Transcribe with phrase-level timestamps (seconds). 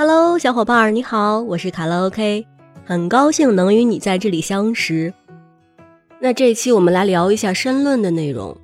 [0.00, 2.46] Hello，小伙伴儿，你好，我是卡拉 OK，
[2.86, 5.12] 很高兴能与你在这里相识。
[6.20, 8.56] 那这期我们来聊一下申论的内容。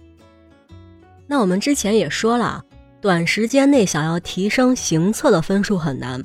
[1.26, 2.62] 那我们之前也说了，
[3.00, 6.22] 短时间内想要提升行测的分数很难。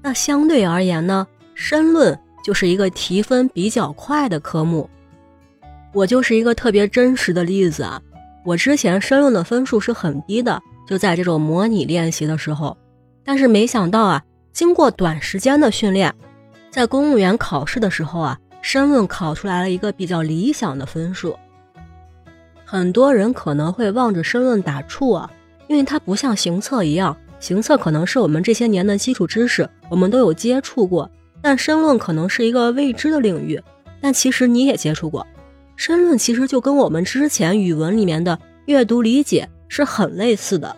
[0.00, 4.88] 那相对而言呢，申论就是一个提分比较快的科目。
[5.92, 8.00] 我就是一个特别真实的例子啊，
[8.46, 10.58] 我之前申论的分数是很低的，
[10.88, 12.74] 就在这种模拟练习的时候。
[13.26, 14.22] 但是没想到啊，
[14.52, 16.14] 经过短时间的训练，
[16.70, 21.36] 在公务员考试的时候啊，申论考出来了一个比较理想的分数。
[22.64, 25.30] 很多人可能会望着申论打怵啊，
[25.66, 31.10] 因为它不像行测一样，行测可能是我们这些年的基础知识，我们都有接触过，
[31.42, 33.60] 但申论可能是一个未知的领域。
[34.00, 35.26] 但其实你也接触过，
[35.74, 40.76] 申论其实就跟我们之前语文里面的阅读理解是很类似的。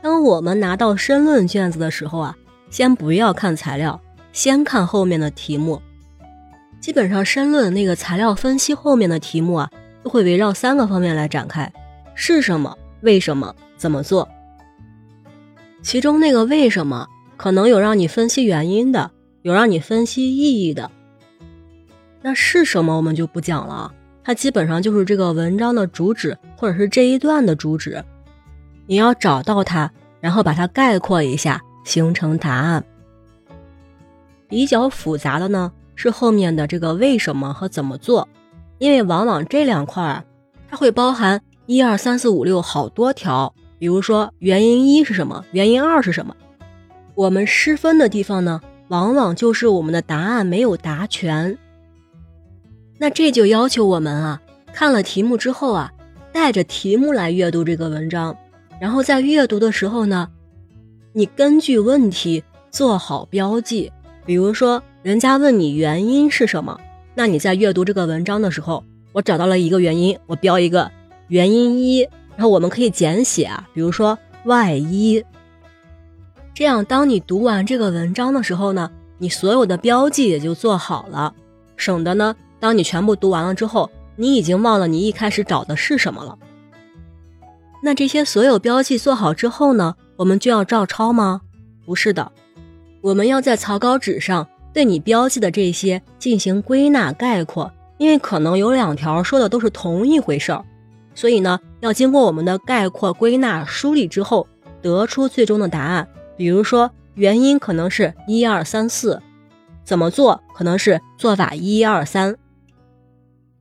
[0.00, 2.36] 当我们拿到申论卷子的时候啊，
[2.70, 4.00] 先不要看材料，
[4.32, 5.82] 先看后面的题目。
[6.80, 9.70] 基本上申论那个材料分析后面的题目啊，
[10.02, 11.72] 都会围绕三个方面来展开：
[12.14, 14.28] 是什么、为什么、怎么做。
[15.82, 19.10] 其中那个为什么，可能有让你分析原因的，
[19.42, 20.90] 有让你分析意义的。
[22.22, 28.04] 那是什么我们就不讲了，它基本上就是这个文章的主旨，或者是这一段的主旨。
[28.88, 32.82] 你要找到它，然后把它概括一下，形成答案。
[34.48, 38.26] 比较复杂的呢是后面的这个为什么和怎么做，
[38.78, 40.24] 因为往往这两块儿
[40.70, 43.54] 它会包含一二三四五六好多条。
[43.78, 46.34] 比如说原因一是什么，原因二是什么。
[47.14, 51.58] 我们失分的地方呢，往往就是我们的答案没有答全。
[52.96, 54.40] 那这就要求我们啊，
[54.72, 55.92] 看了题目之后啊，
[56.32, 58.34] 带着题目来阅读这个文章。
[58.80, 60.28] 然后在阅读的时候呢，
[61.12, 63.90] 你根据问题做好标记。
[64.24, 66.78] 比如说，人家问你原因是什么，
[67.14, 70.90] 那你在阅读这个文章的时候，我找到了一个原因，我标一个
[71.28, 72.00] 原因一，
[72.36, 75.24] 然后我们可以简写啊，比如说 Y 一。
[76.52, 81.34] 这样，当你读完这个文章的时候呢，你所有的标记也就做好了，
[81.76, 86.38] 省得呢，当你全部读完了之后，你已经忘了你一开始找的是什么了。
[87.80, 91.42] 那这些所有标记做好之后呢，我们就要照抄吗？
[91.86, 92.32] 不是的，
[93.00, 100.64] 我们要在草稿纸上对你标记的这些进行归纳概括，因为可能有两条说的都是同一回事儿，
[101.14, 104.46] 所以呢，要经过我们的概括、归纳、梳理之后，
[104.82, 106.06] 得出最终的答案。
[106.36, 109.20] 比如说，原因可能是一二三四，
[109.84, 112.36] 怎么做可能是做法一二三。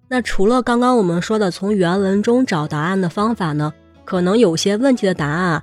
[0.10, 3.74] 那除了刚刚我们说的从原文中找答案的方法呢？
[4.08, 5.62] 可能有些问题的答案，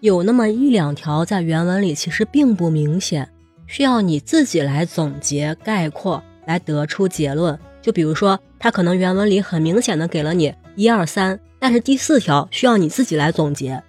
[0.00, 3.26] 有那么一两条在原文里其实并不明显，
[3.66, 7.58] 需要你自己来总结概括来得出结论。
[7.80, 13.82] 就比如说，它可能原文里很明显的给了你一二三，但是第四条需要你自己来总结。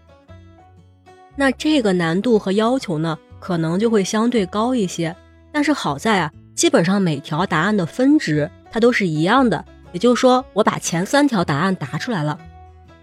[1.36, 5.14] 那这个难度和要求呢，可能就会相对高一些。
[5.52, 12.40] 但是好在啊，基本上每条答案的分值它都是一样的，也就是说，我把前三条答案答出来了。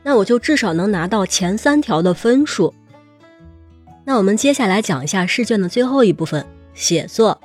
[0.04, 2.72] 那我就至少能拿到前三条的分数。
[4.04, 7.40] 那我们接下来讲一下试卷的最后一部分——写作。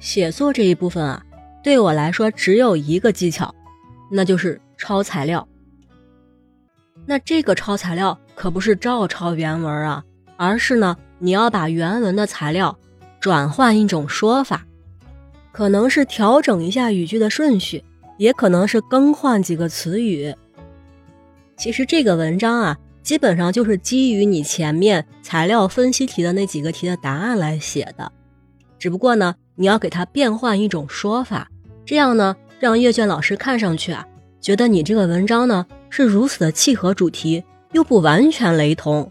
[0.00, 1.22] 写作这一部分啊，
[1.62, 3.54] 对我来说只有一个技巧，
[4.10, 5.46] 那就是抄材料。
[7.06, 10.02] 那这个抄材料可不是照抄原文啊，
[10.38, 12.78] 而是呢，你要把原文的材料
[13.20, 14.64] 转换一种说法，
[15.52, 17.84] 可能是调整一下语句的顺序，
[18.16, 20.34] 也可能是更换几个词语。
[21.56, 28.10] 其实这个文章啊，基本上就是基于你前面材料分析题的那几个题的答案来写的，
[28.78, 31.48] 只不过呢，你要给它变换一种说法，
[31.86, 34.06] 这样呢，让阅卷老师看上去啊，
[34.40, 39.10] 觉得你这个文章呢是如此的契合主题，又不完全雷同。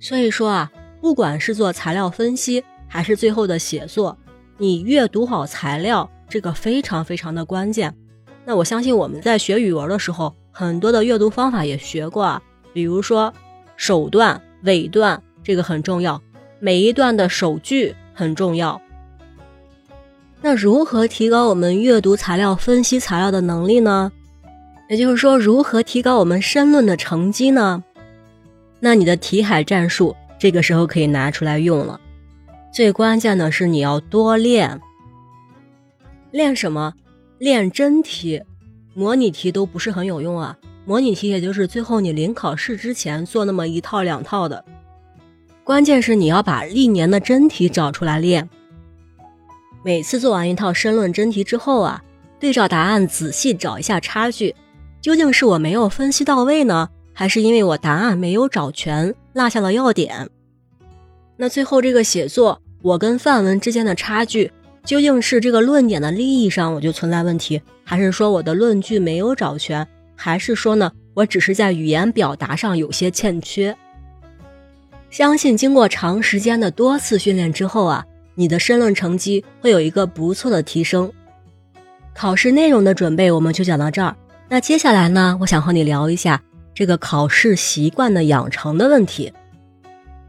[0.00, 4.18] 所以说啊，不管是做材料分析，还是最后的写作，
[4.58, 7.94] 你阅读好材料，这个非常非常的关键。
[8.44, 10.34] 那我相信我们在学语文的时候。
[10.56, 12.40] 很多的阅读方法也学过啊，
[12.72, 13.34] 比如说
[13.76, 16.22] 首段、尾段，这个很重要，
[16.60, 18.80] 每一段的首句很重要。
[20.40, 24.12] 那如何提高我们阅读材料、分析材料的能力呢？
[24.88, 27.82] 也就是说，如何提高我们申论的成绩呢？
[28.78, 32.00] 那你的题海战术这个时候可以拿出来用了。
[32.72, 34.80] 最关键的是你要多练，
[36.30, 36.94] 练什么？
[37.38, 38.40] 练真题。
[38.94, 40.56] 模拟题都不是很有用啊，
[40.86, 44.64] 模拟题也就是最后你临考试之前做那么一套两套的。
[45.64, 48.48] 关键是你要把历年的真题找出来练。
[49.82, 52.02] 每次做完一套申论真题之后啊，
[52.38, 54.54] 对照答案仔细找一下差距，
[55.00, 60.28] 究竟是我没有分析到位呢，还是因为我答案没有找全，落下了要点？
[61.36, 64.52] 那最后这个写作，我跟范文之间的差距，
[64.84, 73.74] 究竟是这个论点的立意上我就存在问题，还是说我的论据没有找全，还是说呢，我只是在语言表达上有些欠缺？
[75.10, 78.04] 相信经过长时间的多次训练之后啊，
[78.34, 81.10] 你的申论成绩会有一个不错的提升。
[82.12, 84.14] 考试内容的准备我们就讲到这儿。
[84.48, 86.42] 那接下来呢，我想和你聊一下
[86.74, 89.32] 这个考试习惯的养成的问题。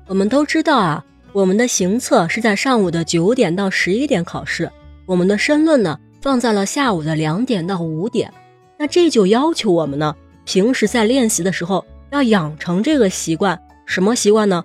[0.07, 1.03] 我们都知道啊，
[1.35, 4.71] 我们的行测是在上午的九点到十一点考试，
[5.05, 8.33] 我们的申论呢放在了下午的两点到五点。
[8.79, 10.15] 那这就要求我们呢，
[10.45, 13.61] 平时在练习的时候要养成这个习惯。
[13.85, 14.63] 什么习惯呢？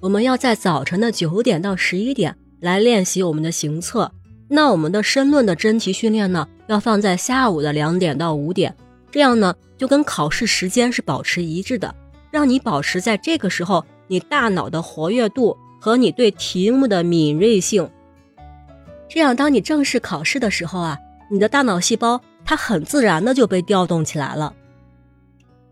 [0.00, 4.12] 我们要在早晨的九点到十一点来练习我们的行测。
[4.48, 8.76] 那我们的申论的真题训练呢，要放在下午的两点到五点。
[9.10, 11.94] 这样呢，就跟考试时间是保持一致的，
[12.30, 17.90] 让你保持在这个时候你大脑的活跃度和你对题目的敏锐性。
[19.08, 20.96] 这样，当你正式考试的时候啊，
[21.28, 24.54] 你的大脑细胞它很自然的就被调动起来了。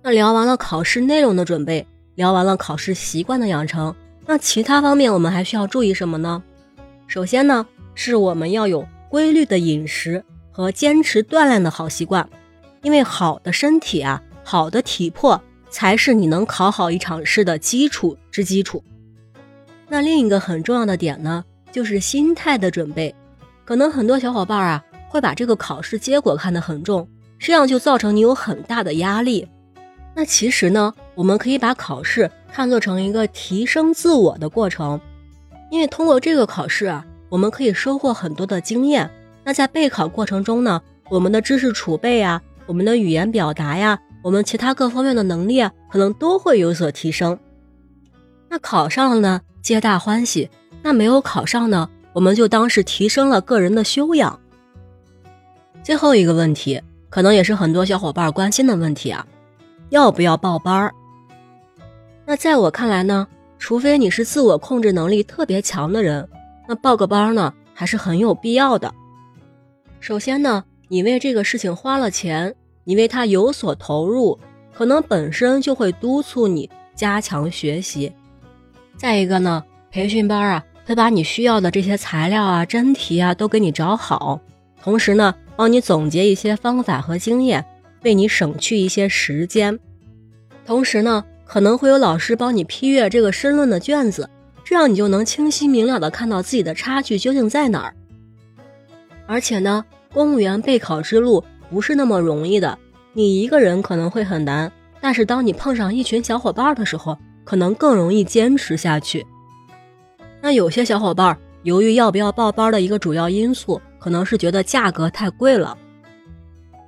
[0.03, 1.87] 那聊完了考试内容的准备。
[2.17, 3.95] 聊完了考试习惯的养成，
[4.27, 6.43] 那其他方面我们还需要注意什么呢？
[7.07, 7.65] 首先呢，
[7.95, 12.29] 是我们要有规律的饮食和坚持锻炼的好习惯，
[12.83, 15.41] 因为好的身体啊，好的体魄
[15.71, 18.83] 才是你能考好一场试的基础之基础。
[19.93, 23.13] 那另一个很重要的点呢，就是心态的准备。
[23.65, 27.09] 可能很多小伙伴啊，会把这个考试结果看得很重，
[27.41, 29.49] 这样就造成你有很大的压力。
[30.15, 35.01] 那其实呢，我们可以把考试看作成一个提升自我的过程，
[35.73, 39.11] 因为通过这个考试啊，我们可以收获很多的经验。
[39.43, 47.39] 那在备考过程中呢，我们的知识储备啊，我们的语言表达呀，我们其他各方面的能力啊，可能都会有所提升。
[48.49, 50.49] 那考上了呢，皆大欢喜；
[50.83, 54.39] 那没有考上呢，我们就当是提升了个人的修养。
[55.83, 59.27] 最后一个问题，可能也是很多小伙伴关心的问题啊。
[59.91, 60.95] 要不要报班儿？
[62.25, 63.27] 那在我看来呢，
[63.59, 66.29] 除非你是自我控制能力特别强的人，
[66.69, 68.95] 那报个班呢还是很有必要的。
[69.99, 72.55] 首先呢，你为这个事情花了钱，
[72.85, 74.39] 你为他有所投入，
[74.73, 78.13] 可能本身就会督促你加强学习。
[79.01, 84.39] 再一个呢，培训班啊会把你需要的这些材料啊、真题啊都给你找好，
[84.83, 87.65] 同时呢，帮你总结一些方法和经验。
[88.03, 89.79] 为你省去一些时间，
[90.67, 94.29] 同时呢，可能会有老师帮你批阅这个申论的卷子，
[94.65, 97.95] 这样你就能清晰明了的看到自己的差距究竟在哪儿。
[99.27, 99.83] 而且呢，
[100.13, 102.79] 公务员备考之路不是那么容易的，
[103.15, 104.71] 你一个人可能会很难，
[105.01, 107.17] 但是当你碰上一群小伙伴的时候，
[107.51, 109.27] 可能更容易坚持下去。
[110.41, 115.77] 那有些小伙伴犹豫要不要报班的一个主要因素，可能是觉得价格太贵了。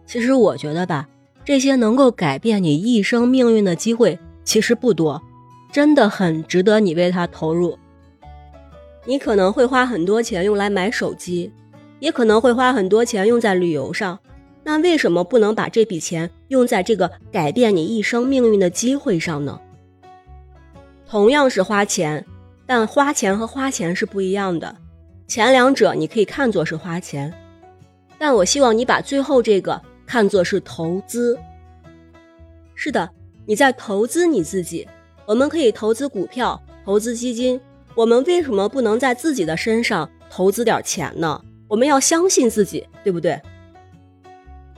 [0.06, 1.08] 其实我觉得吧，
[1.44, 5.20] 这些能够改变你一生命运的机会其实不多，
[5.72, 7.76] 真的很值得你为它投入。
[9.04, 11.50] 你可能会花很多钱用来买手机，
[11.98, 14.16] 也可能会花很多钱用在旅游上，
[14.62, 19.58] 那为什么不能把这笔钱用在这个改变你一生命运的机会上呢？
[21.12, 22.24] 同样是花钱，
[22.64, 24.74] 但花钱和花钱是不一样的。
[25.28, 27.30] 前两者你可以看作是花钱，
[28.16, 29.78] 但我希望你把最后这个。
[30.06, 31.38] 看作是投资，
[32.74, 33.10] 是的，
[33.44, 34.88] 你在投资你自己。
[35.26, 37.60] 我们可以投资股票，投资基金。
[37.94, 41.42] 我们为什么不能在自己的身上投资点钱呢？
[41.68, 43.38] 我们要相信自己，对不对？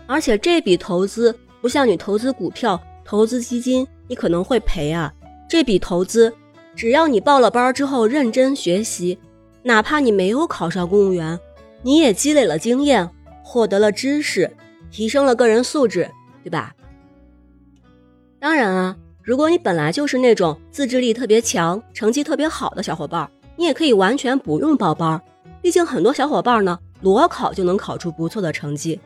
[0.08, 5.14] 而且这笔投资不像你投资股票、投资基金，你可能会赔啊。
[5.48, 6.34] 这笔投资，
[6.74, 9.18] 只要你报了班之后认真学习，
[9.62, 11.38] 哪怕你没有考上公务员，
[11.82, 13.08] 你也积累了经验，
[13.42, 14.50] 获得了知识。
[14.90, 16.08] 提升了个人素质，
[16.44, 16.72] 对吧？
[18.38, 25.20] 当然啊，如果你本来就是那种自制力特别强、成绩特别好的小伙伴，你也可以完全不用报班。
[25.60, 29.00] 毕竟很多小伙伴呢，裸考就能考出不错的成绩。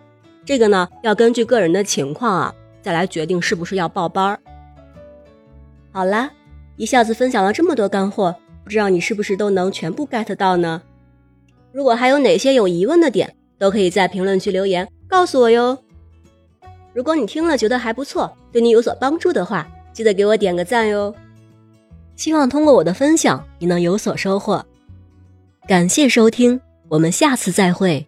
[0.44, 4.40] 这个呢，要根据个人的情况啊，再来决定是不是要报班儿。
[5.90, 6.30] 好啦，
[6.76, 10.82] 一下子分享了这么多干货，不知道你是不是都能全部 get 到呢？
[11.72, 14.88] 如果还有哪些有疑问的点，都可以在评论区留言。
[15.08, 15.78] 告诉我哟！
[16.92, 21.14] 如果你听了觉得还不错，对你有所帮助的话，记得给我点个赞哟！
[22.16, 24.64] 希望通过我的分享，你能有所收获。
[25.66, 28.06] 感谢收听，我们下次再会。